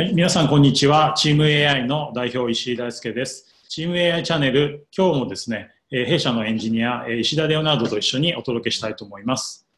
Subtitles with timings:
[0.00, 1.12] はい、皆さんこんにちは。
[1.14, 3.44] チーム AI の代表石井大輔です。
[3.68, 9.68] チーム AI チャンネル、今日もですね、弊社のエンジニア、石田レオナルドと一緒にお届けしたいと思います。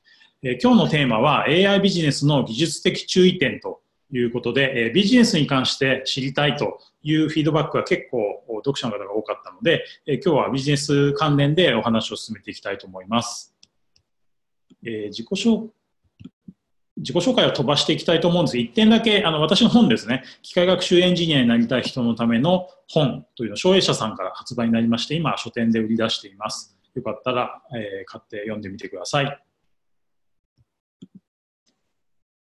[0.41, 3.81] 今日のテーマは AI ビジネスの技術的注意点と
[4.13, 13.57] いうことで、ビジネスに関して知りたいというフィードバックが結構読者の方が多かったので、今日はビジネス関連でお話を進めていきたいと思います。
[14.85, 15.71] えー、自己紹
[17.03, 26.77] 自己紹介を飛ばしていきたいと思うんですが、1点だけ、あの、私の本ですね、機械学習エンジニアになりたい人のための本というのを、省営者さんから発売になりまして、今、書店で売り出しています。
[26.95, 29.43] よかったら、えー、買って読んでみてください。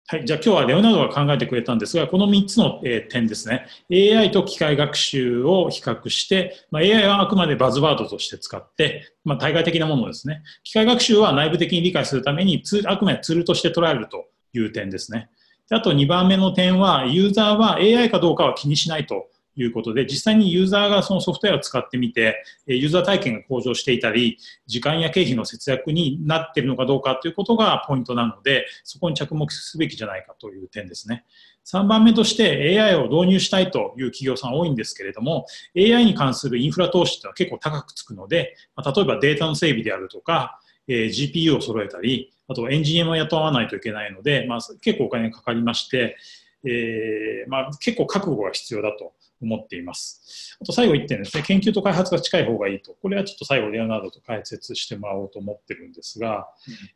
[0.07, 0.25] はい。
[0.25, 3.65] じゃあ今日はレオナルドが考えてくれたんですが、この3つの、えー、点ですね。
[3.91, 10.43] AI と機械学習を比較して、まあ、AI はあくまでバズワードとして使って、まあ、対外的なものですね。
[10.63, 14.27] 機械学習は内部的に理解するためにツールあくまでツールとして捉えると
[14.59, 15.29] いう点ですね。
[15.71, 31.25] あと2番目の点は、ユーザーは AI かどうかは気にしないということで、実際にユーザーがそのソフトウェアを使ってみて、ユーザー体験が向上していたり、時間や経費の節約になっているのかどうかということがポイントなので、そこに着目すべきじゃないかという点ですね。
[31.65, 46.17] 3番目として AI を導入したいという企業さん多いんですけれども、AI に関するインフラ投資ってのは結構高くつくので、例えばデータの整備であるとか、GPU を揃えたり、あとエンジニアも雇わないといけないので、まあ、結構お金がかかりまして、
[46.63, 50.57] えー、まあ、結構覚悟が必要だと思っています。
[50.61, 52.95] あと最後1点ですね、研究と開発が近い方がいいと。
[53.01, 56.47] これはちょっと最後、レオナルドと解説してもらおうと思ってるんですが、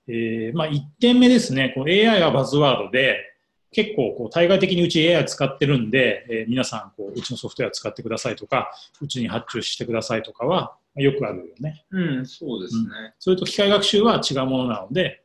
[0.07, 3.25] うん、えー、まあ、1点目ですね、こう AI はバズワードで、
[3.71, 11.85] 結構こう対外的にうち AI 使ってるんで、えー、皆さんこううちのソフトウェア使ってくださいとか、うちに発注してくださいとかはよくあるよね。
[11.91, 15.21] うん、そうですね、うん、それと機械学習は違うものなので、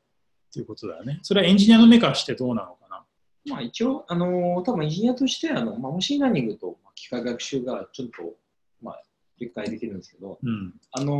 [0.54, 1.18] ということだよね。
[1.22, 3.04] それはエンジニアの目からしてどうなのかな？
[3.46, 8.34] まあ一応、あのー、多分エンジニアとしてあの、まあ、 machine learning と機械学習がちょっと、
[8.80, 9.02] まあ、
[9.40, 11.12] 理解できるんですけど、うん、あの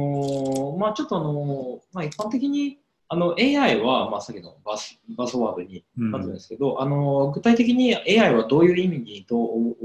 [0.77, 2.79] ー、まあちょっとあのー、まあ一般的に
[3.09, 9.77] あの AI は、まあ、さっきの buzz buzzword になってるんですけど、うん、あの具体的に AI はどういう意味にどう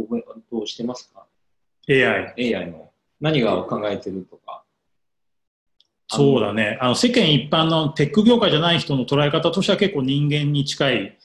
[0.52, 1.26] どうしてますか
[1.90, 2.56] ?AI。
[2.56, 4.64] AI の何が考えてるとか。
[6.10, 6.78] そうだね。
[6.82, 11.18] あの世間一般のテック業界じゃない人の捉え方としては結構人間に近い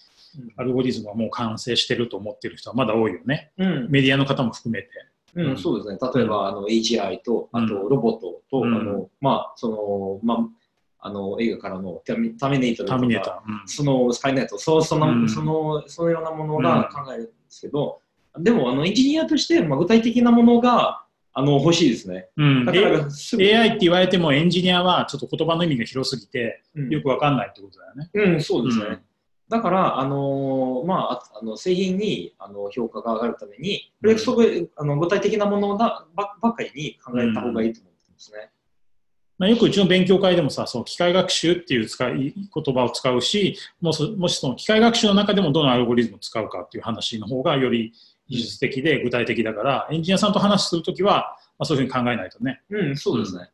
[0.56, 3.52] アルゴリズムはもう完成してると思ってる人はまだ多いよね。
[3.56, 4.88] うん、メディアの方も含めて。
[5.36, 5.98] うん、そうですね。
[6.14, 18.00] 例えば、あの AGI と、あとロボットと、うん、あの、まあ、その、まあ、あの映画からのタミネートとか、うん、そのスカイネット、そうその、うん、そのそのようなものが考えるんですけど、
[18.38, 21.03] でもあのエンジニアとして、まあ、具体的なものが
[21.36, 22.28] あの、欲しいですね。
[22.36, 22.64] うん。
[22.64, 28.10] だから AI って言われてもエンジニアはちょっと言葉の意味が広すぎて、よくわかんないってことだよね。
[28.14, 28.84] うん、そうですね。
[28.86, 29.00] うん、
[29.48, 38.50] だから、あのー、まあ、あの製品にあの評価が上がるために、フレクソブ、あの具体的なものだばばかりに考えた方がいいと思うんですね。
[39.36, 47.92] まあ、よくうちの勉強会でもさ、その機械学習っていう使い言葉を使うし、もしもしその機械学習の中でもどのアルゴリズムを使うかっていう話の方がより
[48.28, 52.62] 技術的で具体的だから、エンジニアさんと話するときは、まあ、そういうふうに考えないとね。
[52.70, 53.50] うん、そうですね。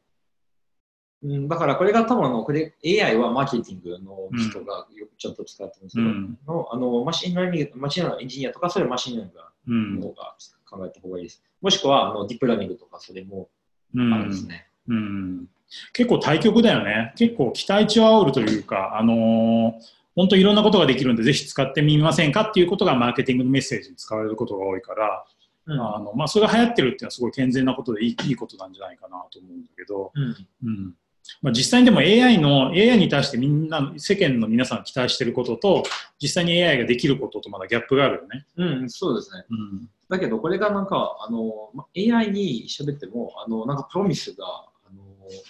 [1.23, 10.37] うん、だからこれが多分あのこれ AI はマーケティングの人がよくちょっと使ってるんですけど、うん、のあの machine learning、machine learning engineer とかそれ machine learning の方が
[10.71, 11.43] 考えた方がいいです。
[11.61, 13.51] もしくはあの deep learning とかそれも
[13.95, 14.67] あるんですね。
[14.89, 15.47] うん、うん
[15.93, 17.13] 結構対極だよね。
[17.17, 19.73] 結構期待値を煽るというか、あのー、
[20.17, 25.25] 本当いろんなことができるんで、ぜひ使ってみませんかっていうことがマーケティングのメッセージに使われることが多いから、
[25.67, 30.37] うん、あのまあ、それが流行ってるっていうのはすごい健全なことでいいいいことなんじゃないかなと思うんだけど、うん。
[30.65, 30.95] うん。
[31.43, 35.85] まあ、実際にでも AI の AI に対してみんな世間の皆さん期待してることと
[36.21, 38.47] 実際に AI ができることとまだギャップがあるよね。
[38.57, 39.45] うん、そうですね。
[39.51, 44.45] うん、だけどこれがなんかあの AI に喋ってもあのなんかプロミスが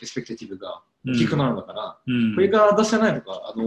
[0.02, 3.64] expectation が大きくなるんだから、うん、これが出せないとかあの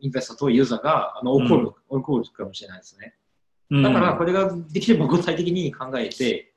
[0.00, 3.14] investor とユーザーがあの怒る、うん、怒るかもしれないですね。
[3.70, 6.54] だからこれができれば具体的に考えて、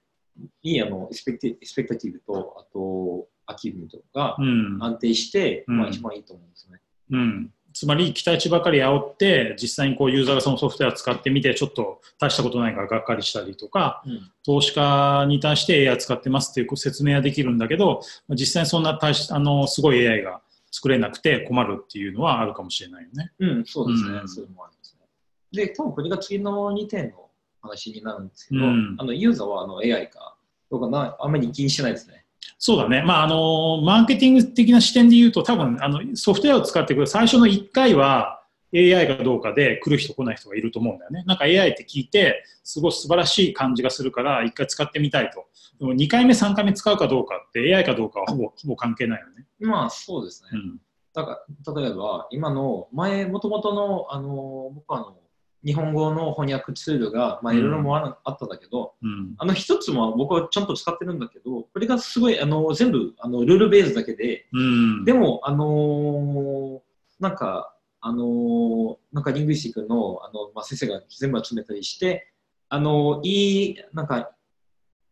[0.63, 4.37] いいあの expectation と、あと、アキューとが
[4.79, 6.79] 安定して、うん、まあ一番いいと思うんですね。
[7.11, 7.53] うん。
[7.73, 20.41] つまり期待値ばかり煽って、実際にこうユーザーがそのソフトウェア使ってみて、ちょっと大したことないからがっかりしたりとか、うん、投資家に対して AI 使ってますっていう説明はできるんだけど、実際にそんな大しあのすごい AI が
[20.71, 23.31] 作れなくて困るっていうのはあるかもしれないよね。
[23.39, 24.19] うん、そうですね。
[24.19, 25.65] うん、そういうのもありますね。
[25.65, 27.29] で、多分これが次の2点の
[27.61, 30.35] 話になるんですけど、うん、あのユーザーはあの AI か
[30.69, 32.25] どうかなあんまり気にしてないですね。
[32.57, 33.01] そうだね。
[33.03, 38.41] まあ、あの、マーケティング的な視点で言うと、多分、あの、ソフトウェアを使ってくる最初の1回は、
[38.73, 41.23] AI かどうかで来る人来ない人がいると思うんだよね。
[41.25, 45.45] なんか AI って聞いて、すごい素晴らしい感じがするから、一回使ってみたいと。
[45.79, 49.45] でも2回目、3回目使うかどうかって AI かどうかはほぼほぼ関係ないよね。
[49.59, 50.49] まあそうですね。
[50.53, 50.79] うん、
[51.13, 55.17] だから例えば、今の前、もともとの、あの僕はあの
[55.63, 66.79] 日本語の翻訳ツールが、まあ、いろいろもあ,、あったんだけど、うん、あの一つも僕はちゃんと使ってるんだけど、これがすごいあの全部あのルールベースだけで、うん、でも、あのー、
[67.19, 72.31] なんか、あのー、なんかリングイスティックのあの、まあ、先生が全部集めたりして、
[72.69, 74.31] あのー、いい、なんか、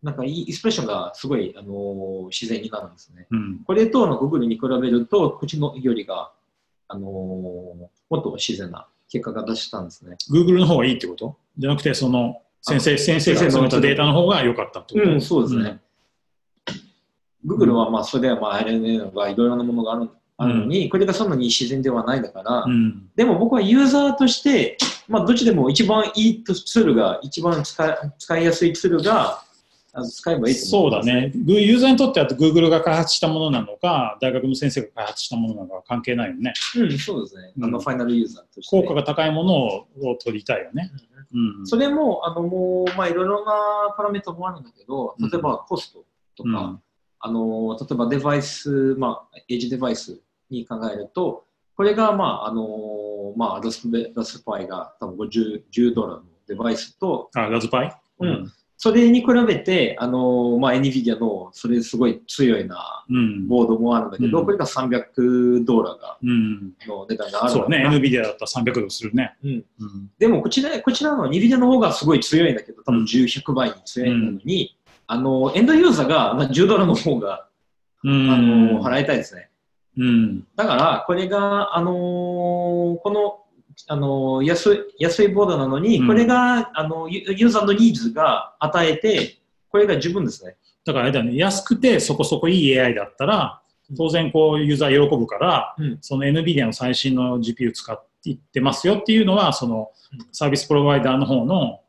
[0.01, 3.27] なんかいいエスプレッションがすごい、あの自然になるんですね。
[3.29, 6.31] うん、これとの Google に比べると、口のよりが、
[6.87, 10.17] あのもっと自然な結果が出したんですね。
[10.31, 11.37] Google の方がいいってこと？
[11.57, 15.11] じゃなくて、その先生先生が集めたデータの方が良かったってこと？
[15.11, 15.79] うん、そうですね。
[17.45, 24.77] うん、Google はまあそれはまあ RNA がいろいろなものがあるあるのに、うん、これがそんなに自然ではないだから、うん、でも僕はユーザーとして、
[25.09, 29.43] まあ、どっちでも一番いいツールが、一番使い使いやすいツールが、
[30.03, 31.31] 使えばいいそうだね。
[31.33, 36.53] ユーザーにとっては Google が開発したものなのか、大学の先生が開発したものなのか関係ないよね。
[36.77, 37.53] うん、そうですね。
[37.61, 38.81] あの、ファイナルユーザーとして。
[38.81, 39.87] 効果が高いものを
[40.23, 40.91] 取りたいよね。
[41.33, 46.03] うん、それも、あの、もう、まあ、いろいろなパラメータもあるんだけど、例えばコスト
[46.35, 46.81] とか、うん、
[47.19, 50.19] あの、例えばデバイス、まあ、エッジデバイス
[50.49, 52.67] に考えると、これが、まあ、あの、
[53.37, 58.01] まあ、ラスラスパイが多分50 10ドルのデバイスと、あ、ラズパイ？
[58.19, 58.51] うん。
[58.81, 63.05] それに比べて、あのまあ、NVIDIA のそれすごい強いな
[63.49, 69.35] ボードもあるんだけど、うん、これが300ドルが、の値段がある、そうね、NVIDIA だったら300ドルするね。
[69.43, 69.65] うん。
[70.17, 74.77] でもこちら、こちらの NVIDIA の方がすごい強いんだけど、多分10、100倍に強いのに、
[75.07, 77.47] あの、エンドユーザーが10ドルの方が、
[78.05, 79.49] あの払いたいですね。
[79.97, 83.43] うん、だから、これが、あのこの
[83.87, 89.39] あの安い安いボードなのに、これがあのユーザーのニーズが与えて、
[89.69, 90.57] これが十分ですね。
[90.85, 93.61] だからあれだね、安くてそこそこいい AI だったら、
[93.97, 99.91] 当然こうユーザー喜ぶから、うん、その NVIDIA の最新の GPU 使っていってますよっていうのは、その
[100.31, 101.81] サービスプロバイダーの方の、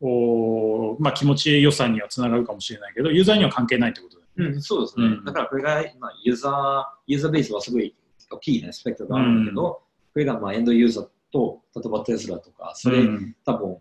[0.00, 4.56] おまあ、気持ち良さにはつながるかもしれないけど、ユーザーには関係ないってことだよね。
[4.56, 5.06] うん、そうですね。
[5.06, 7.94] うん、だからこれが、まあ、ユーザー、ユーザーベースはすごい
[8.30, 9.80] 大きいね、スペクトがあるんだけど、
[10.12, 13.78] これがまあエンドユーザーと、例えばテスラとか、それ、うん、多分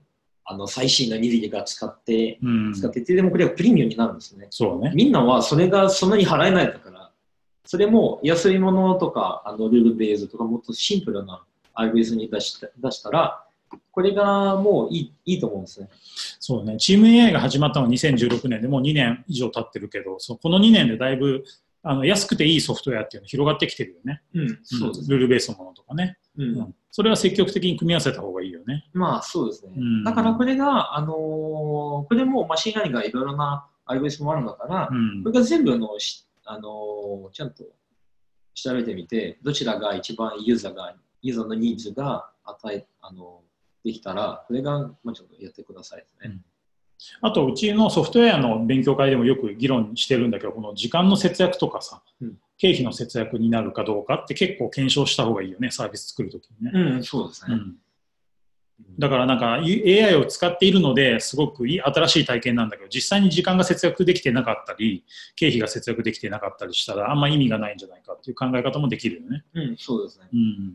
[0.50, 4.48] あの最新のニビデが使って、うん、使ってて、でもこれはプレミアムになるんですね。
[4.50, 4.92] そうね。
[4.96, 7.12] みんなはそれがそんなに払えないだから、
[7.66, 11.44] それも安いものとか、あのルールベースとか、もっとシンプルな
[11.74, 13.44] アルベースに出した出したら、
[13.92, 15.90] これがもういいいいと思うんですね。
[16.40, 16.78] そうね。
[16.78, 21.44] チーム AI が始まったのは2016年でもう2年以上経ってるけど、そこの2年でだいぶ
[21.84, 24.22] あの安くていいソフトウェアっていうの広がってきてるよね。
[24.34, 26.18] うん、そうです、ね、ルールベースのものとかね。
[26.38, 28.90] うん、うん、それは積極的に組み合わせた方がいいよね。
[28.94, 29.74] まあそうですね。
[29.78, 35.92] うん、だからこれが、あのー、これも machine learning がいろいろなルールベースもあるんだから、うん、これが全部の
[36.46, 37.64] あのー、ちゃんと
[38.54, 46.40] 調べてみて、どちらが一番ユーザーが、ユーザーのニーズが与え、あのー、できたら、これが、まあ、ちょっとやってくださいですね。
[47.22, 56.72] あと、うちのソフトウェアの勉強会でもよく議論してるんだけど、この時間の節約とかさ、うん、経費の節約になるかどうかって結構検証した方がいいよね、サービス作るときにね。
[56.74, 57.56] うん、そうですね。
[57.56, 57.76] うん
[59.00, 65.04] だからなんか AI を使っているのですごくいい新しい体験なんだけど実際に時間が節約できてなかったり
[65.36, 69.44] 経費が節約できてなかったりしたらあんま意味がないんじゃないかっていう考え方もできるよね。
[69.54, 70.28] うん、そうですね。
[70.32, 70.74] うん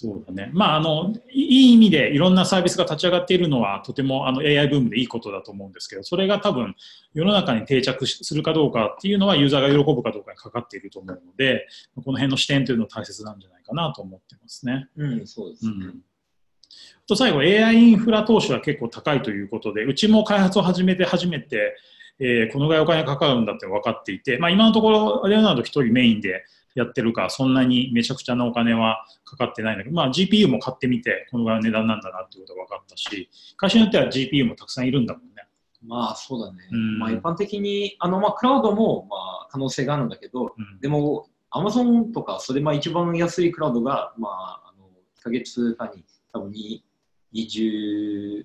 [0.00, 0.48] そうだね。
[0.52, 6.76] まあ、あの、いい意味でいろんなサービスが立ち上がっているのはとてもあの AI ブームでいいことだと思うんですけど、それが多分
[7.14, 14.88] 世の中に定着するかどうかっていうのはユーザーが喜ぶかどうかにかかっていると思うので、この辺の視点というのは大切なんじゃないかなと思ってますね。
[14.96, 15.72] うん、そうですね。
[15.76, 16.00] うん
[17.08, 21.74] と最後、AI インフラ投資は結構高いということで、うちも開発を始めて初めて、
[22.20, 26.44] えー、このぐらいお金かかるんだって分かっていて、まあ、今のところ、レオナルド1人メインで
[26.78, 35.46] やってるか、そんなにめちゃくちゃなお金はかかってないんだけど、まあ、GPU も買ってみて、このぐらいの値段なんだなってことが分かったし、会社によっては GPU もたくさんいるんだもんね。
[35.82, 36.58] まあそうだね。
[36.72, 44.86] うん、まあ一般的に、あのまあクラウドもまあ可能性があるんだけど、うん、でも Amazon とかそれまあ一番安いクラウドが、まあ、あの
[45.18, 46.52] 1ヶ月間に多分
[47.32, 48.44] 20、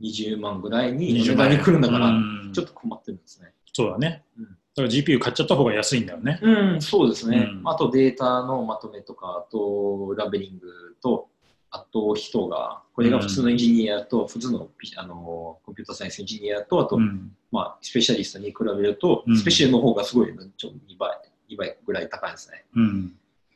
[0.00, 2.12] 20万ぐらいに値段に来るんだから、
[2.52, 3.52] ちょっと困ってるんですね。
[3.72, 4.24] そうだね。
[4.38, 6.38] うんだから GPU 買っちゃった方が安いんだよね。
[6.42, 7.48] うん、そうですね。
[7.60, 11.28] うん、あとデータのまとめとか、あとラベリングと、
[11.70, 21.10] あと人が、これが普通のエンジニアと、うん、普通のあの computer science engineer と、あと、うん、まあ、スペシャリストに比べると、スペシャリストの方がすごい、ちょ2倍、
[21.50, 22.64] 2倍ぐらい高いですね。
[22.76, 23.12] うん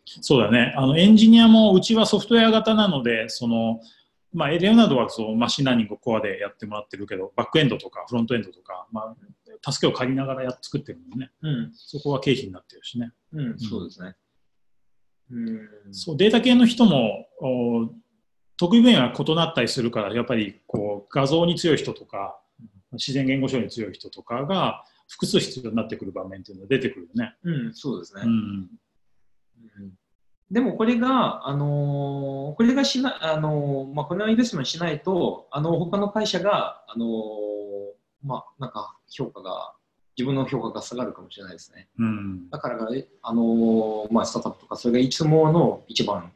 [0.06, 0.72] そうだね。
[0.76, 3.80] あの、エンジニアも、うちはソフトウェア型なので、その、
[4.32, 9.16] まあ、レオナルドはそう machine learning コアでやってもらってるけど、バックエンドとかフロントエンドとか、まあ、
[9.62, 13.12] 助けを借りながらやっ作ってるのね、うん、そこは経費になってるしね。
[13.32, 14.14] うん、そうですね。
[15.30, 17.90] うん、そうデータ系の人もお
[18.56, 22.38] 得意分野が異なったりするからやっぱりこう画像に強い人とか
[22.92, 27.34] 自然言語処理に強い人とかが複数必要になってくる場面っていうのは出てくるよね。
[27.42, 28.22] うん、そうですね。
[28.24, 28.68] うん、
[30.50, 37.08] でもこれが、あのー、これがしな、あのー、まあ、このインベストメントしないと、あの、他の会社が、あのー、
[38.22, 39.74] まあ、なんか評価が、
[40.16, 41.88] 自分の評価が下がるかもしれないですね。
[41.98, 42.88] うん、だから、
[43.22, 46.32] あのまあ、スタートアップとか、それがいつもの一番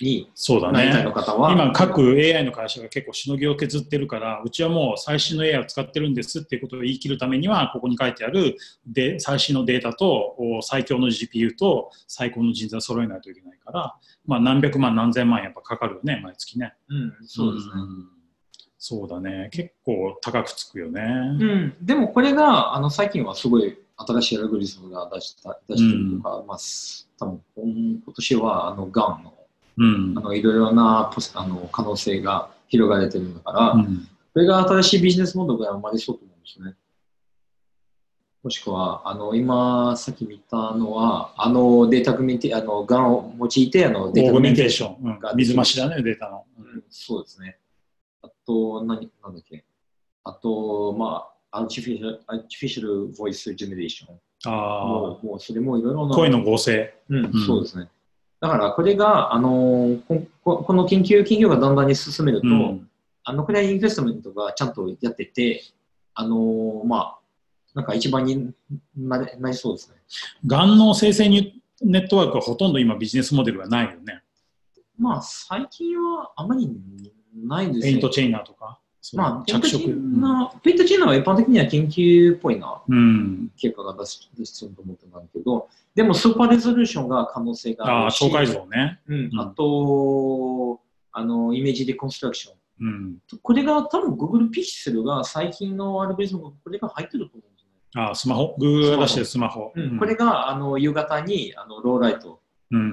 [0.00, 0.90] にそうだね。
[0.90, 16.74] 今、各 AI の会社が結構しのぎを削ってるから、うちはもう最新の AI を使ってるんですっていうことを言い切るためには、ここに書いてあるで最新のデータと最強の GPU と最高の人材を揃えないといけないから、まあ、何百万、何千万やっぱかかるよね、毎月ね。
[16.88, 17.72] うん、そうですね。
[17.76, 18.21] うん
[18.84, 19.48] そうだね。
[19.52, 21.02] 結構高くつくよね。
[21.40, 21.76] うん。
[21.80, 26.58] でもこれが、あの、最近はすごい新しいアルゴリズムが出した出してるとか、うん、まあ、
[27.20, 29.32] 多分今年は、あの、ガンの
[29.78, 36.74] うん、あのいろいろなあの可能性が広がれてるんだから、うん、これが新しいビジネスモデルが生まれそうと思うんですね。
[38.42, 44.96] もしくは、あの、今、さっき見たのは、あの、データグミテあの、ガンを用いて、あの、データグミテーション。
[45.00, 46.44] うん、水増しだね、データの。
[46.58, 47.58] うん、そうですね。
[48.22, 49.64] あと、何、なんだっけ？
[50.24, 54.16] あと、まあ、 artificial、artificial voice generation。
[54.46, 54.86] ああ。
[54.86, 56.14] もう、もうそれもいろいろな。
[56.14, 56.94] 声の合成。
[57.08, 57.88] うん、そうですね。
[58.40, 59.98] だからこれが、あの
[60.44, 62.90] ここの研究企業がだんだんに進めると、うん、
[63.22, 65.62] あのくらい investment がちゃんとやってて、
[66.14, 67.18] あのまあ、
[67.74, 68.52] なんか一番に
[68.96, 69.96] ななりそうですね。
[70.44, 74.22] GAN の生成ネットワークはほとんど今ビジネスモデルはないよね。
[74.98, 76.68] まあ、最近はあまり
[77.34, 77.82] ないですね。
[77.84, 78.78] PaintsChainer とか？
[79.14, 79.84] まあ、着色。
[80.62, 88.24] PaintsChainer は一般的には研究っぽいな、うん、結果が出し出しと思ってたんだけど、でも super resolution が可能性があるし。
[88.24, 89.00] あ、超解像ね。
[89.08, 89.30] うん。
[89.40, 90.80] あと、
[91.12, 92.54] あの、 image deconstruction。
[92.80, 98.02] うん、これが多分 Google ピクセルが最近のアルゴリズムがこれが入ってると思うんですね。
[98.10, 99.72] あ、スマホ ?Google が出してるスマホ。
[99.74, 102.40] うん、これがあの夕方にあのローライト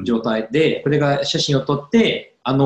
[0.03, 2.65] 状態で、これが写真を撮って、あの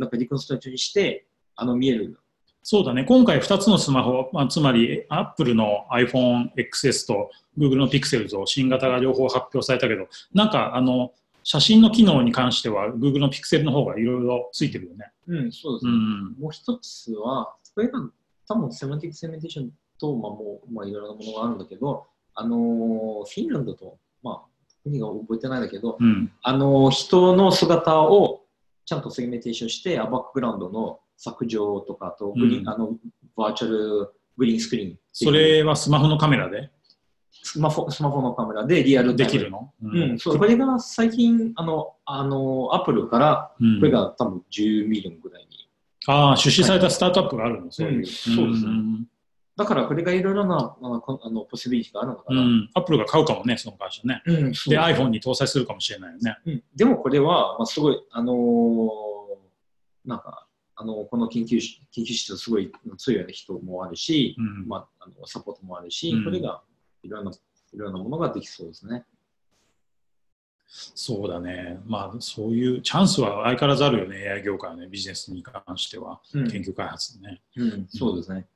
[0.00, 2.18] なんかディコンストラクションにして、あの見える
[2.62, 3.04] そうだね。
[3.04, 15.10] 今回2つのスマホ、まあ、つまり Apple の iPhone XS と Google の Pixel と新型が両方発表されたけど、なんかあの、写真の機能に関しては Google の Pixel の方がいろいろついてるよね。
[15.26, 15.92] うん、そうですね。
[15.92, 17.98] うん、もう一つは、これが
[18.46, 24.40] 多分セマンティックセメンテーションと、まあもう、まあいろいろなものがあるんだけど、あのフィンランドと、まあ、
[24.82, 28.39] 国が覚えてないんだけど、うん、あの人の姿を
[28.90, 32.96] ちゃんと segmentation して、バックグラウンドの削除とかとグリ、うん、あの
[33.36, 34.98] virtual green screen。
[35.12, 36.72] それはスマホのカメラで？
[37.44, 45.70] スマホスマホのカメラでリアルできるの、うん、うん、そうこれが最近、あの、あの、アップルから、これが多分10 million ぐらいに。
[46.08, 48.06] ああ、出資されたスタートアップがあるの、そういう。
[48.06, 48.72] そうですね。
[49.56, 50.88] だからこれがいろいろなあ
[51.30, 52.42] のポシビリティがあるのかな。
[52.74, 54.22] アップルが買うかもね、その会社ね。
[54.24, 56.38] うん、で、iPhone に搭載するかもしれないよね。
[56.46, 61.60] うん、でもこれは、まあ、すごい、あのー、なんか、あのこの研究
[61.92, 66.62] 研究室すごい強い人もあるし、うん、まあ、あのサポートもあるし、うん、これが
[67.02, 67.32] いろんな
[67.72, 69.04] いろんなものができそうですね。
[70.72, 71.80] そうだね。
[71.84, 77.86] まあ、そういうチャンスは相変わらずあるよね、AI 業界の、ね、ビジネスに関しては、うん、研究開発ね、うん。
[77.88, 78.46] そうですね。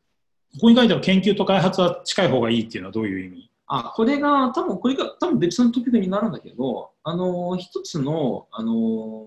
[0.54, 3.50] ここに書いてある研究と開発は近い方がいいっていうのはどういう意味？
[3.66, 9.26] あ、これが、多分これが多分別のトピックになるんだけど、あの、一つの、あの、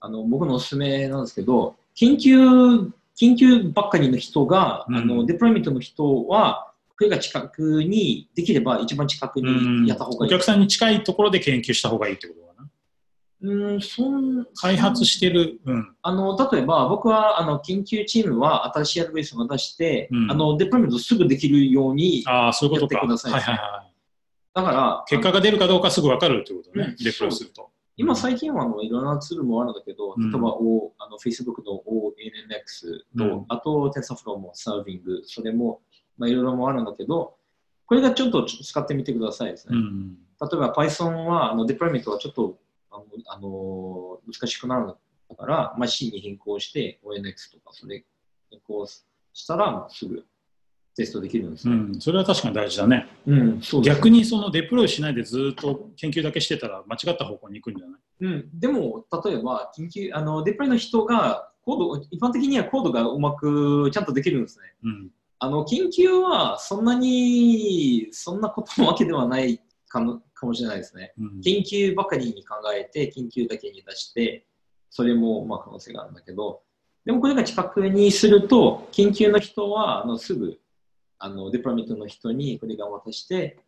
[0.00, 2.36] あの僕のおすすめなんですけど、緊急、
[3.20, 12.49] 緊急ばっかりの人が、うん、あのデプロイメントの人は、これが近くに、できれば一番近くにやった方がいい、お客さんに近いところで研究した方がいいってこと？
[13.42, 23.32] うん、そん開発してる、うん、あの例えば僕はあの研究チームは新しいアドバイスを出して、うん、あのデプロイメントすぐできるようにやってください。
[23.32, 23.92] はいはいはい、
[24.54, 27.70] だから結果が出るかどうかすぐ分かるってことね、デプロイすると。
[27.96, 35.82] 今最近はあのいろんなツールもあるんだけど、例えば、おあの Facebook の ONNX と、うん、あと TensorFlow もサービング、それも、
[36.16, 37.34] まあ、いろいろもあるんだけど、
[37.84, 39.76] これがちょっと使ってみてくださいですね。
[39.76, 42.58] うん、例えば Python はあのデプロイメントはちょっと
[42.90, 48.04] あのあの難しくなるんだから、まあ、C に変更して ONX とかそれ
[48.50, 50.24] 変更したらすぐ
[50.96, 51.74] テストできるんですよ。
[51.74, 53.06] うん、それは確かに大事だね。
[53.26, 58.00] うん、そう、ね、逆にそのデプロイしないでずっと研究だけしてたら間違った方向に行くんじゃない？
[58.22, 64.64] うん、でも、例えば、緊急、あの、デプロイの人が、コード、一般的にはコードがうまくちゃんとできるんですね。
[64.82, 71.12] うん、あの、緊急はそんなに、そんなことのわけではないかのかもしれないですね。
[71.18, 74.46] うん、緊急ばかりに考えて、緊急だけに出して、
[74.88, 76.62] それもまあ可能性があるんだけど、
[77.04, 80.58] でもこれが近くにすると、緊急の人はあのすぐ
[81.18, 83.58] あのデプロミットの人にこれが渡して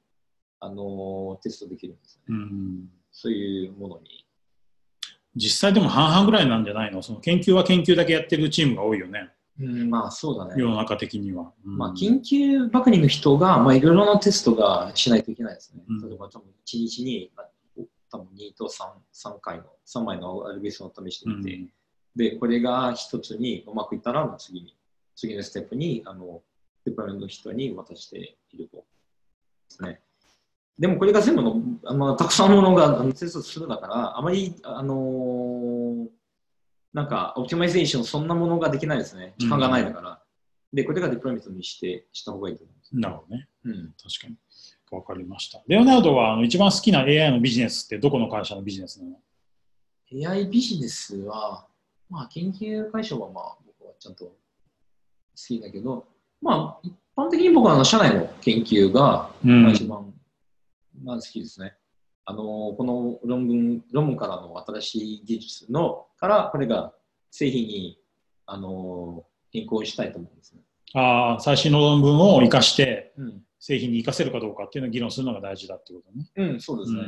[0.60, 2.88] あのテストできるんですね、うん。
[3.10, 4.26] そういうものに。
[5.34, 7.02] 実際でも半々ぐらいなんじゃないの？
[7.02, 9.30] その研究は研究だけやってるチームが多いよね。
[9.60, 10.54] うん、まあそうだね。
[10.56, 11.52] 世の中的には。
[11.64, 15.82] うん、まあ研究ばかりの人が、まあいろいろなテストがしないといけないですね。
[15.88, 17.30] うん、例えば多分1日に
[18.12, 21.70] 多分2と 3, 3回の、3枚のアルゴリズムを試してみて、うん、
[22.14, 24.76] で、これが一つにうまくいったら、次に、
[25.16, 26.42] 次のステップに、あの、
[26.84, 28.76] デプロイの人に渡していると。
[28.76, 28.84] で
[29.68, 30.00] すね。
[30.78, 36.08] でもこれが全部の、あのたくさんのものがテストするだから、あまり、あのー、
[36.92, 39.34] なんか、 optimization、そんなものができないですね。
[39.38, 40.10] 時間がないだから。
[40.10, 42.96] うん、で、これが deployment にして、した方がいいと思います。
[42.96, 43.48] なるほどね。
[43.64, 43.94] うん。
[44.02, 44.36] 確かに。
[44.92, 45.62] わかりました。
[45.66, 51.66] レオナルドはあの一番好きな AI のビジネスってどこの会社のビジネスなの ?AI ビジネスは、
[52.10, 54.34] まあ研究会社はまあ僕はちゃんと好
[55.34, 56.06] きだけど、
[56.42, 59.30] まあ一般的に僕はあの社内の研究が
[59.72, 60.12] 一番、
[61.02, 61.74] まあ、好きですね。
[62.24, 66.92] あの、この論文、論文からの新しい技術の、からこれが
[67.30, 67.98] 製品に、
[68.46, 70.62] あの、変更したいと思うんですね。
[70.94, 76.26] ああ、最新の論文を生かして、うん製品に生かせるかどうかっていうのを議論するのが大事だってことね。
[76.34, 77.00] うん、そうですね。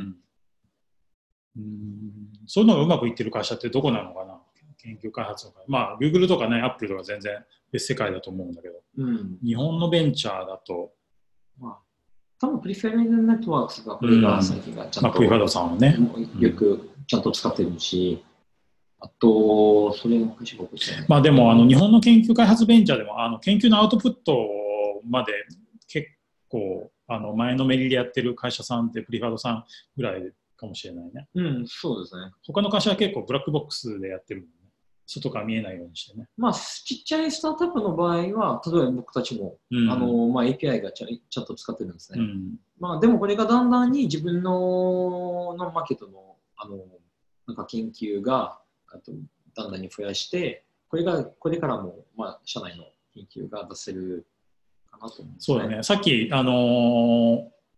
[1.57, 2.01] うん、
[2.47, 4.39] そういうのがうまくいってる会社ってどこなのかな
[4.77, 5.59] 研究開発とか。
[5.67, 7.43] まあ、Google とかね、Apple とか全然
[7.73, 10.93] 別世界だと思うんだけど、うん、日本のベンチャーだと、
[11.59, 11.79] まあ、
[12.45, 15.97] 多分プリフェリングネットワークスがこれが最近がちゃんと、うん、まあ、さんはね、
[16.39, 18.23] よくちゃんと使ってるし、
[18.99, 20.35] あと、それの
[21.07, 24.47] まあでも、あの、日本の研究開発ベンチャーでも、あの、研究のアウトプット
[25.07, 25.33] まで
[26.55, 29.65] 構あの前のめりでやってる会社さんってプリファードさん
[29.97, 31.27] ぐらいかもしれないね。
[31.35, 32.31] うん、そうですね。
[32.45, 34.47] 他の会社は結構ブラックボックスでやってる。
[35.07, 36.27] 外から見えないようにしてね。
[36.37, 42.19] まあ、ちっちゃいスタートアップの場合は、例えば僕たちも、うん、あのまあ、API がちゃんと使ってるんですね。
[42.19, 46.77] うん、まあ、でもこれがだんだんに自分ののマーケットのあの
[47.47, 48.59] なんか研究が
[48.91, 49.11] あと
[49.55, 54.25] だんだんに増やして、これがこれからも、まあ、社内の研究が出せる
[54.89, 55.83] かなと思う、ね、そうだね。
[55.83, 56.55] さっき、あのー、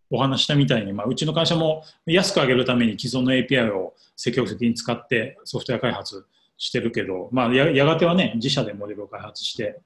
[0.10, 6.26] お話したみたいに、まあ、うちの会社も安く上げるために既存の API を積極的に使ってソフトウェア開発
[6.58, 9.80] してるけど、まあ、ややがてはね、自社でモデルを開発して、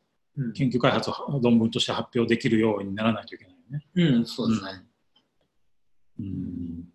[0.55, 3.86] 研究開発を論文として発表できるようにならないといけないよね。
[3.95, 4.71] うん、そうですね。
[6.19, 6.88] うん、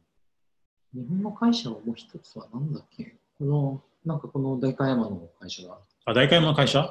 [0.94, 3.16] 日本の会社はもう一つは何だっけ？
[3.38, 6.90] この、なんかこの代官山の会社があ、大会の会社？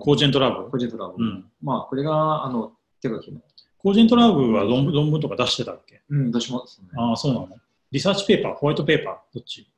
[0.00, 0.68] コージェントラブ？
[0.70, 1.14] コージェントラブ。
[1.22, 3.40] うん、まあ、これが、あの、手書きの。
[3.78, 6.02] コージェントラブは論文論文とか出してたっけ？
[6.10, 6.88] うん、出しますね。
[6.96, 7.48] ああ、そうなの？
[7.90, 9.70] リサーチペーパー、ホワイトペーパー、どっち？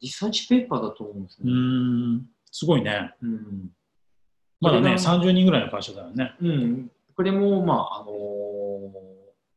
[0.00, 1.50] リサーチペーパーだと思うんですね。
[1.50, 3.14] うん、すごいね。
[3.22, 3.70] うん。
[4.60, 6.34] まだね、30人ぐらいの会社だよね。
[6.40, 6.90] うん。
[7.16, 8.90] これも、まあ、あのー、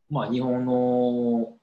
[0.10, 1.54] まあ、日本の、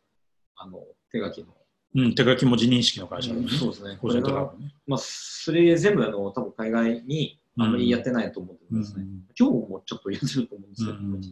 [0.57, 1.49] あの、手書きの
[1.95, 3.99] うん、手書き文字認識の会社だね、うん、そうですね。
[4.01, 4.53] これが、
[4.87, 9.05] まあ、それ全部あの多分海外にあまりやってないと思うんですね。
[9.05, 11.23] うん、今日もちょっとやってると思うんですけど、うん、い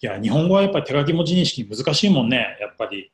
[0.00, 3.10] や、日本語はやっぱり手書き文字認識難しいもんね、やっぱり。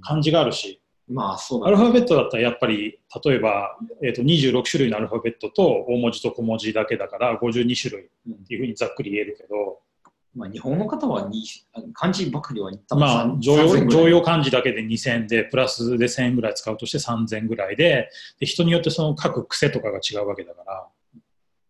[0.00, 0.80] 漢字があるし。
[1.10, 9.80] まあそうだ、ね、アルファベットだったらやっぱり例えば、えーと、26種類のアルファベットと大文字と小文字だけだから52種類っていうふうにざっくり言えるけど、
[10.34, 11.44] まあ、日本の方はに
[11.94, 20.86] 漢字ばかりはまあ常用常用漢字だけで2000でプラスで1000円ぐらい使うとして3000ぐらいでで人によってその書く癖とかが違うわけだから、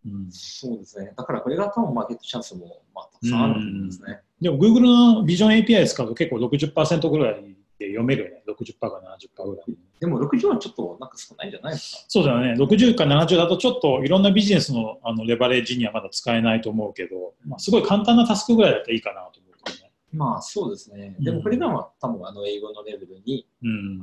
[0.06, 1.12] うん、そうですね。
[1.16, 4.80] だからこれが多分マーケットチャンスも、まあ、たくさんあると思うんですね、でも Google
[5.16, 12.54] のビジョン API 使うと結構60%ぐらいで読めるよね60%か70%ぐらいでも60はちょっとなんか少ないんじゃないですかそうだよね。
[12.54, 19.92] 60か70だとちょっといろんなビジネスのあのレバレッジにはまだ使えないと思うけど、まあ、すごい簡単なタスクぐらいだったらいいかなと思うけどね。
[20.12, 21.16] まあそうですね。
[21.18, 23.46] でもこれがまあ多分あの英語のレベルに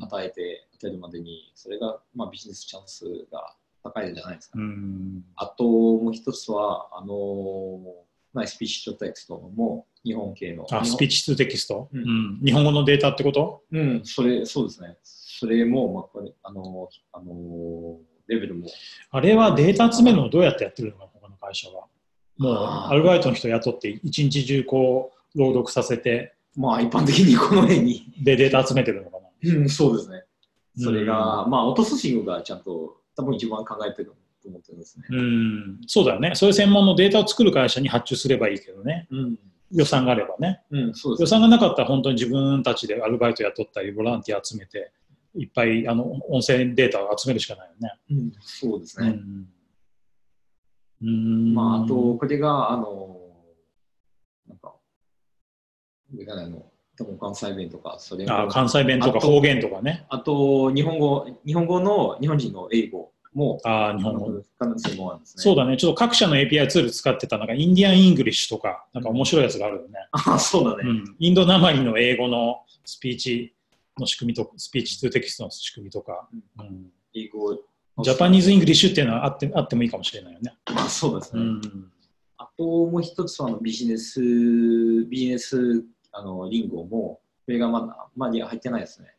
[0.02, 4.66] 与えて当てるまでに、それがまあビジネスチャンスが高いんじゃないですか、ね。
[5.36, 7.80] あともう一つは、あの
[8.36, 10.68] まあ、スピーチとテキストも日本系の。
[10.70, 13.64] あ、スピーチとテキスト、うん、日本語のデータってこと？
[13.72, 14.98] うん、それ、そうですね。
[15.04, 18.68] それも、まあ、これ、あの、あの、レベルも。
[19.12, 21.86] あれはデータ集めるのどうやってやってるのか、他の会社は。
[22.38, 28.12] もうアルバイトの人雇って一日中こう朗読させて、まあ一般的にこの辺に。
[28.22, 29.56] でデータ集めてるのかな。
[29.58, 30.24] うん、そうですね。
[30.78, 34.14] それが、うん、まあ、落とすシングがちゃんと多分一番考えてる
[34.46, 35.06] と思ってるんですね。
[35.10, 36.36] うん、そうだよね。
[36.36, 39.08] そういう専門のデータを作る会社に発注すればいいけどね。
[39.10, 39.40] うん、
[39.72, 40.62] 予算があればね。
[40.70, 44.92] うん、そうです、ね、予算がなかったら本当に自分たちでアルバイト雇ったり、ボランティア集めて、
[45.36, 47.92] いっぱいあの音声データを集めるしかないよね。
[48.12, 49.20] うん、そうですね。
[51.02, 53.18] うん、まあ、あと、これが、あの、
[54.48, 54.74] なんか、
[56.14, 56.66] 上からの、
[56.98, 60.06] 多分関西弁とか、それあ関西弁とか方言とかね。
[60.10, 64.42] あと、日本語、日本語の、日本人の英語も、あ日本語。
[64.58, 65.44] 可能性もあるんですね。
[65.44, 65.78] そうだね。
[65.78, 69.90] ちょっと各社の API ツール使ってた、なんか Indian English とか、なんか面白いやつがあるよね。
[70.12, 71.16] あ、そうだね、うん。
[71.20, 73.54] インドなまりの英語のスピーチ
[74.00, 76.28] の仕組みと speech to text の仕組みとか。
[76.60, 77.58] うん、英語。
[78.04, 80.54] Japanese English っていうのはあってあってもいいかもしれないよね。
[80.74, 81.42] まあ、そうですね。
[81.42, 81.92] うん、
[82.38, 89.15] あともう一つはあの business、business あの lingo も、これがまだ、まだ入ってないですね。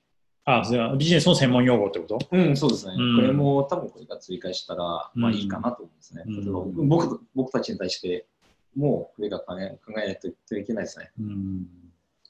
[0.47, 2.19] ああ、ビジネスの専門用語ってこと？
[2.31, 2.95] うん、そうですね。
[2.97, 6.23] うん、これも多分これが追加したら、まあいいかなと思うんですね。
[6.27, 8.27] うん、僕僕たちに対して、
[8.77, 11.11] もうこれが考え考えないといけないですね。
[11.21, 11.67] うん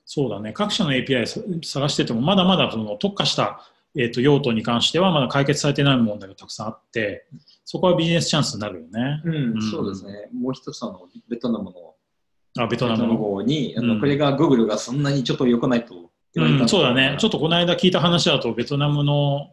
[0.09, 0.53] そうだね。
[0.53, 1.27] 各社の API
[1.65, 3.61] 探してても、まだまだその特化した、
[3.97, 7.27] えーと、用途に関してはまだ解決されてない問題がたくさんあって、
[7.65, 9.21] そこはビジネスチャンスになるよね。
[9.25, 10.29] うん、うん、そうですね。
[10.33, 11.95] もう一つあの、ベトナムの
[12.57, 16.06] あベトナムの方に、あのこれが Google がそんなにちょっと良くないと
[16.37, 17.17] うん、そうだね。
[17.19, 19.51] ちょっとこの間聞いた話だと、ベトナムの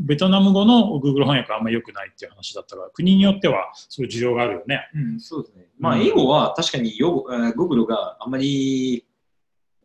[0.00, 4.88] ベトナム語の Google 翻訳あんまり良くないっていう話だったから、国によってはそういう需要があるよね。
[4.94, 5.66] うん、そうですね。
[5.78, 9.06] まあ、英語は確かによ、うん、Google があんまり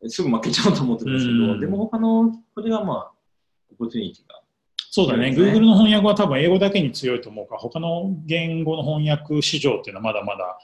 [0.07, 3.11] すぐ負けちゃうと思ってるんですけど、うん、でも他の、これはまあ、
[3.71, 4.41] オポチュニティが。
[4.75, 5.31] そうだね。
[5.31, 10.57] ね Google の翻訳は多分英語だけに強いと思うから、他の言語の翻訳市場っていうのはまだまだ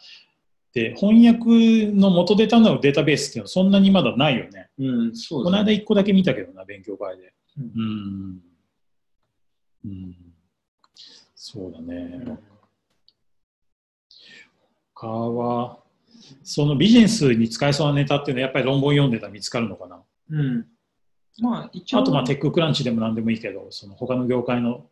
[0.73, 4.69] で翻訳の元データになるデータベースっていうのはそんなにまだないよね。
[4.77, 7.33] うん、そう、ね、この間1個だけ見たけどな、勉強会で。
[7.57, 8.39] うん。
[9.85, 10.15] うん、
[11.35, 12.37] そうだね。
[14.93, 15.79] 他は、
[16.43, 20.01] そのビジネスに使えそうなネタっていうのはやっぱり論文読んでたら見つかるのかな。
[20.31, 20.67] うん。
[21.39, 21.99] まあ、一応。
[21.99, 24.85] あと、まあ、テッククランチでも何でもいいけど、その他の業界の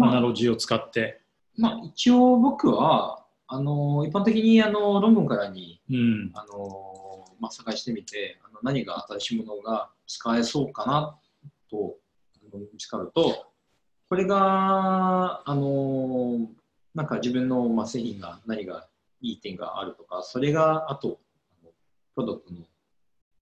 [0.00, 1.20] アナロジーを使って。
[1.56, 6.92] まあ、まあ、一応僕は、あの一般的にあの論文からに、うん、あの
[7.38, 11.18] まあ、探してみてあの何が新しいものが使えそうかな
[11.70, 11.96] と
[12.72, 13.46] 見つかると
[14.08, 16.48] これがあの
[16.94, 18.88] なんか自分の、まあ、製品が何が
[19.20, 21.18] いい点があるとかそれがあと
[22.14, 22.60] プロダクトの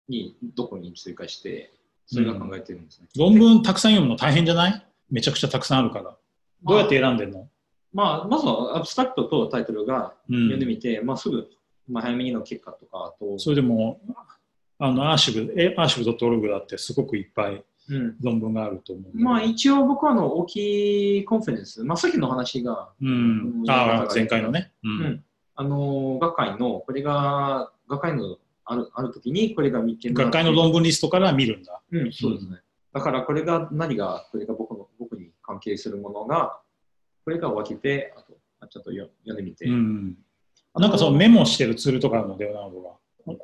[0.08, 1.74] にどこに追加して
[2.06, 4.86] それが考えてるんですね、うん、論文たくさん読むの大変じゃない？
[5.10, 6.16] めちゃくちゃたくさんあるから。
[6.64, 7.48] どうやって選んでるの、まあ、
[7.94, 11.50] まずはアブストラクトとタイトルが読んでみて、うん、まあ、すぐ、
[11.90, 13.38] まあ、早めにの結果とかと。
[13.38, 14.00] それでも、
[14.80, 17.64] あのアーシブ、えアーシブ .org だってすごくいっぱい
[18.22, 24.72] 論文があると思う、うん、まあ、一応僕はあの大きい conference、まあ、さっきの話が、うん、あ前回のね。
[24.84, 25.24] うん、うん、
[25.56, 31.82] あの学会の、これが、学会のあるある時にこれが見て学会の論文リストから見るんだ。
[31.92, 32.62] うん、そうですね。
[32.94, 36.61] だからこれが何が、これが僕の僕に関係するものが、
[37.24, 38.34] これから分けて、あと、
[38.68, 39.66] ちょっと読んでみて。
[39.66, 40.18] うん、
[40.76, 42.92] なんかそのメモしてるツールとかあるので、などが。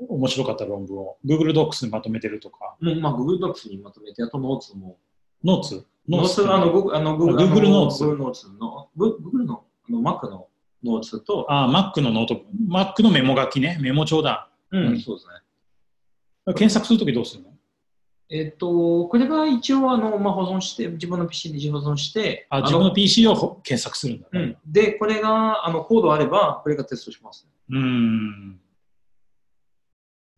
[0.09, 2.75] 面白かった論文を Google Docs にまとめてるとか。
[2.81, 4.97] うん、まあ Google Docs にまとめて、あと notes も。
[5.43, 8.03] notes notes あの Google あの Google Notes。
[8.03, 10.47] Google Notes の、Google のあの Mac の
[10.83, 11.45] notes と。
[11.47, 14.49] ああ、Mac のノート、Mac のメモ書きね、メモ帳だ。
[14.71, 16.53] うん、うん、そうですね。
[16.53, 17.49] 検索するときどうするの？
[18.29, 24.57] えっ、と、これが一応あの、まあ、保存して、自分の PC で自保存して、あ自分の PC を検索するんだ、ね、うん。
[24.65, 27.79] で、これがあのコードあれば、これがテストします、ね。
[27.79, 28.59] うん。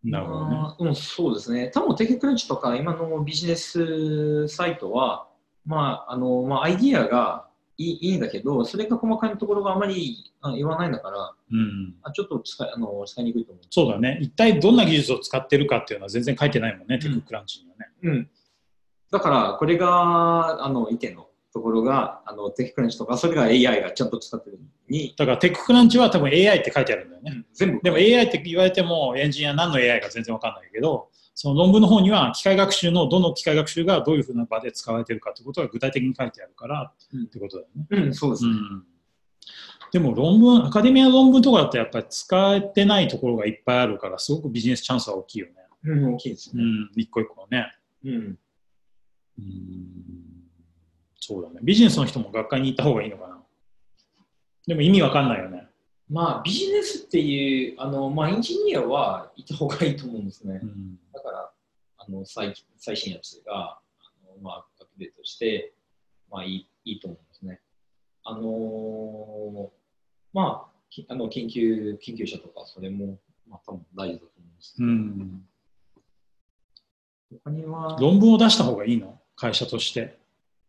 [0.03, 0.57] なるほどね。
[0.79, 1.71] うん、そうですね。
[1.73, 5.27] 多分テククランチとか、今のビジネスサイトは、
[5.65, 7.48] まあ、あの、まあ、アイディアが
[7.79, 13.63] いいいいんだけど、それが細かいところがあまり言わないんだから、うん、あちょっと使いあの使いにくいと思う。
[13.69, 14.19] そうだね。
[14.21, 17.87] 一体どんな技術を使ってるかっていうのは全然書いてないもんね、うん、テッククランチにはね。
[18.03, 18.29] うん。
[19.11, 25.15] だから、これが、あの、意見のところが、あの、テッククランチとか、それが AI がちゃんと使ってるに。
[25.17, 27.31] だから、テッククランチは多分 AI って書いてあるんだよね。
[27.33, 27.79] うん、全部。
[27.81, 31.09] でも AI って言われても、エンジニア何の AI か全然わかんないけど、
[31.41, 38.07] その論文の方には機械学習のどの機械学習がどういうふうな場で使われているかということが具体的に書いてあるから、うん、ってことだよね。
[38.07, 38.49] うん、そうですね。
[38.51, 38.83] うん
[39.91, 45.53] でも論文、アカデミア論文とかだとやっぱり使えてないところがいっぱいあるから、すごくビジネスチャンスは大きいよね。
[45.83, 46.61] うん、大きいですね。
[46.61, 47.71] うん、一個一個ね。
[48.05, 48.11] うん。
[48.11, 48.37] うん
[51.15, 51.59] そうだね。
[51.63, 53.41] ビジネスの人も学会に行った方がいいのかな。
[54.67, 55.68] でも意味わかんないよね。
[56.09, 60.59] まあ、ビジネスっていう、あの、まあ、エンジニアはいた方がいいと思うんですね。
[60.63, 61.51] うんだから、
[61.97, 63.81] あの、最最新やつが、あ
[64.35, 65.73] のまあ、アップデートして、
[66.31, 67.61] まあ、いい、いいと思うんですね。
[68.23, 69.69] あのー
[70.33, 75.45] まあ、きあの、研究、研究者とか、それも、まあ、多分大事だと思うんですけうど、ん
[77.43, 79.19] 他には、論文を出した方がいいの？
[79.35, 80.17] 会社として。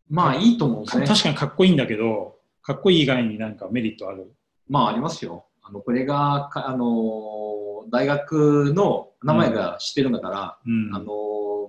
[0.09, 1.07] まあ、いいと思うんですね。
[1.07, 4.35] 確かにかっこいいんだけど、かっこいい以外になんかメリットある？
[4.70, 5.44] まあ、ありますよ。
[5.62, 11.09] あの、これが、かあのー大学の名前が知ってるんだから、うんあのー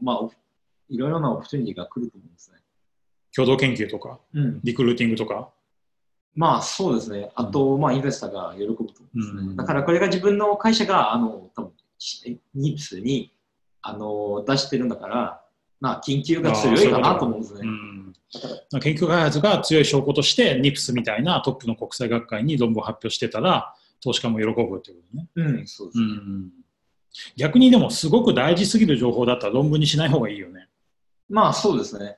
[0.01, 0.29] まあ、
[0.89, 2.57] いろいろなオプチュニティが来ると思うんですね。
[3.35, 4.59] 共同研究とか、うん。
[4.63, 5.49] リクルーティングとか？
[6.35, 7.31] まあ、そうですね。
[7.33, 9.41] あと、まあ、インベスターが喜ぶと思うんですね。
[9.41, 13.33] うんだから、これが自分の会社が、あの、多分しニプスに、
[13.81, 15.41] あの、出してるんだから、
[15.79, 17.61] まあ、緊急が強いかなと思うんですね。
[18.81, 25.27] 研究開発が強い証拠として、NIPS みたいなトップの国際学会に論文を発表してたら、投資家も喜ぶってことね。
[25.35, 26.05] うん、そうですね。
[26.05, 26.49] うん
[27.35, 30.69] 逆にでも、すごく大事すぎる情報だったら論文にしない方がいいよね。
[31.29, 32.17] まあ、そうですね。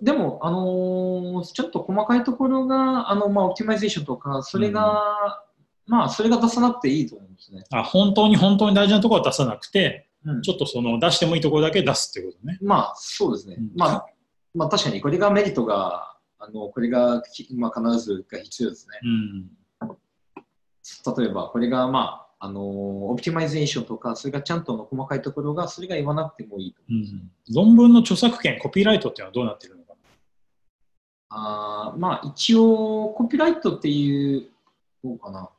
[0.00, 5.42] でも、あのーちょっと細かいところが、あの、まあ、 optimization とか、それが、
[5.86, 7.64] まあ、それが出さなくていいと思うんですね。
[7.72, 12.58] あ本当に本当に大事なところは出さなくて、うんちょっとその出してもいいところだけ出すっていうことね。
[12.62, 13.56] まあ、そうですね。
[13.58, 14.06] うんまあ、
[14.54, 18.98] まあ、確かに、これがメリットが、あの、これがき、まあ、必ずが必要ですね。
[19.02, 19.50] うん
[21.16, 29.94] 例えば、これが、まあ、あのー optimization とか、それがちゃんとの細かいところが、それが言わなくてもいいとうん論文の著作権、コピーライトっていうのはどうなってるのか
[31.28, 34.48] あーまあ、一応、コピーライトっていう、
[35.04, 35.50] どうかな。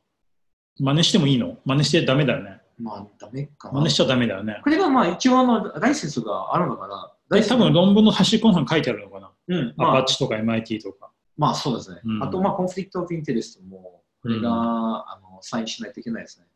[0.78, 1.56] 真似してもいいの？
[1.64, 2.60] 真似してダメだよね。
[2.78, 3.74] まあ、ダメかな。
[3.74, 4.60] 真似しちゃダメだよね。
[4.62, 7.11] これが、まあ、一応、あの、ライセンスがあるのかな。
[7.32, 9.30] ライセンス多分論文の端っこの方に書いてあるのかな？
[9.48, 11.10] うん、アまあ、パッチとか MIT とか。
[11.36, 12.00] まあ、そうですね。
[12.04, 16.46] うんあと、まあ、 conflict of interest も、これが、うんあの、サインしないといけないですね。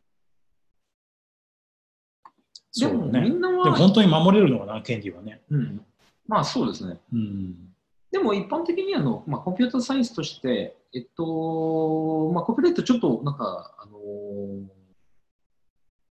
[2.79, 3.05] でも。
[3.07, 5.41] みんなは、本当に守れるのかな、権利はね。
[5.49, 5.81] うん、
[6.27, 6.99] まあ、そうですね。
[7.11, 7.55] うん。
[8.11, 14.67] でも一般的にあの、まあ、コンピューターサイエンスとして、えっと、まあ、コピーライトちょっとなんか、あのー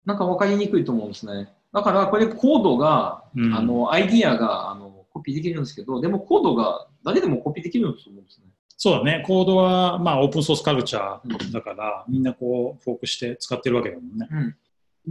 [0.05, 1.53] なんか分かりにくいと思うんですね。
[1.73, 8.45] だからこれコードが、うんあの、アイディアがあのコピーできるんですけど、でもコードが誰でもコピーできると思うんですね。
[8.77, 9.23] そうだね。
[9.25, 14.27] コードは、まあ、オープンソースカルチャーだから、みんなこう、フォークして使ってるわけだもんね。
[14.29, 14.55] うん。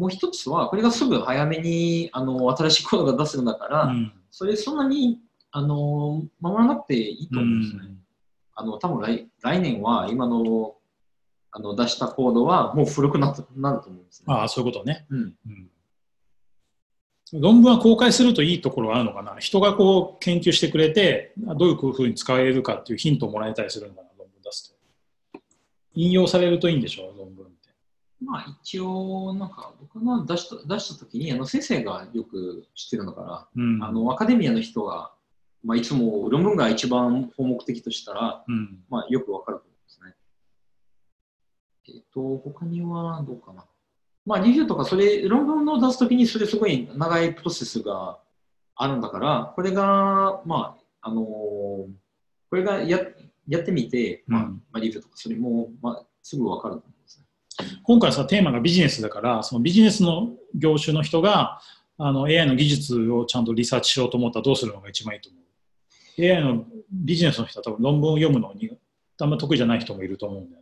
[0.01, 4.13] もう一つは、これがすぐ早めにあの新しいコードが出せるんだから、うん。
[4.31, 5.21] それそんなに
[5.51, 7.81] あの守らなくていいと思うんですね。
[7.85, 8.03] うん
[8.55, 10.75] あの多分来来年は今の
[11.51, 14.27] あの出したコードはもう古くななると思うんですね。
[14.29, 15.07] ああ、そういうことね。
[15.11, 15.71] うん、うん。
[17.33, 24.75] 論文は公開するといいところはあるのかな人がこう研究してくれて、どういうふうに使えるかっていうヒントをもらえたりするのかな、論文出す
[25.33, 25.41] と。
[25.95, 27.71] 引用されるといいんでしょう、論文って。
[28.23, 33.79] まあ一応、なんか僕が出した出した時にあの先生がよく知ってるのかうん。
[33.79, 35.13] ら、あのアカデミアの人が、
[35.65, 38.85] まあ、いつも論文が一番項目的としたら、うん。
[38.91, 40.15] まあ、よくわかると思うんですね。
[41.89, 43.65] えっ、と、他にはどうかな。
[44.25, 48.19] まあ、リビューとか、それ、論文を出すときに、それすごい長いプロセスが
[48.77, 51.93] あるんだから、これが、まあ、あのー
[52.51, 53.01] これがや
[53.49, 57.81] やってみて、まあ、うんまあ、リビューとか、それも、まあ、すぐわかると思うんですね。
[57.83, 61.61] 今回さ、テーマがビジネスだから、そのビジネスの業種の人が、
[61.97, 68.71] あの AI の技術をちゃんとリサーチしようと思ったらどうするのが一番いいと思う ?AI のビジネスの人は多分論文を読むのに
[69.21, 70.62] あんま得意じゃない人もいると思うんだよ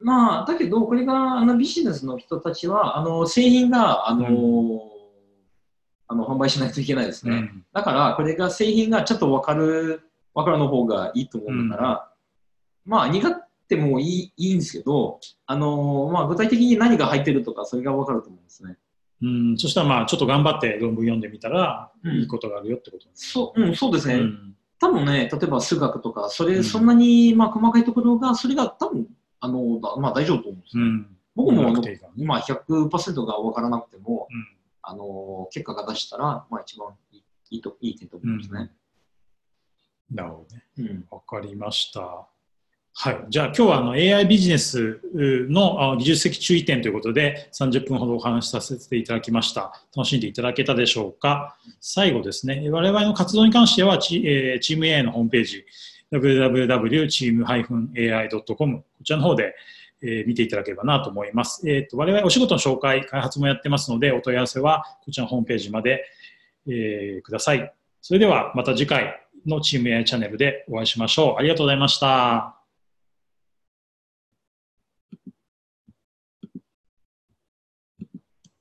[0.00, 4.78] まあ、だけど、これが、あの、ビジネスの人たちは、あの、製品が、あのー
[6.08, 7.34] あの、販売しないといけないですね。
[7.34, 10.02] うんだから、これが製品がちょっと分かる、
[10.34, 12.12] 分かるの方がいいと思うんだから、
[12.84, 13.32] まあ、苦っ
[13.68, 18.76] てもいいいいんですけど、あのーまあ、具体的に何が入ってるとか、それが分かると思うんですね。
[19.22, 23.12] うん、そしたらまあちょっと頑張って論文読んでみたら、うんいいことがあるよってことね。
[23.14, 24.14] そう、うん、そうですね。
[24.14, 29.06] うん多分ね、例えば数学とか、それ、うんそんなに、まあ、細かいところが、それが多分、
[29.40, 30.82] あの、だまあ、大丈夫と思うんですね。
[30.82, 31.16] うん。
[31.36, 34.56] 僕もあのね今100%が分からなくても、うん
[34.88, 38.70] あの結果が出したら、まあ、一番いいいいといい点と思うんですね。
[40.12, 40.62] なるほどね。
[40.78, 42.28] うんわかりました。
[42.98, 43.26] はい。
[43.28, 49.72] じゃあ今日はあの AI ビジネスのあ技術的注意点ということで30分ほどお話しさせていただきました。
[49.96, 51.58] 楽しんでいただけたでしょうか。
[51.80, 55.64] 最後ですね、我々の活動に関してはチ,、えーチーム AI のホームページ
[56.12, 59.54] www.team-ai.com こちらの方で、
[60.02, 61.68] えー見ていただければなと思います。
[61.68, 66.04] えー、と我々お仕事の紹介、開発もやってますのでお問い合わせはこちらのホームページまで、
[66.68, 67.72] えーください。
[68.02, 71.36] それではまた次回のチーム AI チャンネルでお会いしましょう。
[71.38, 72.55] ありがとうございました。